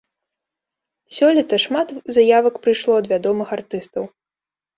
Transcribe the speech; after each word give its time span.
Сёлета 1.15 1.55
шмат 1.65 1.89
заявак 2.15 2.55
прыйшло 2.65 2.93
ад 3.03 3.11
вядомых 3.13 3.47
артыстаў. 3.61 4.03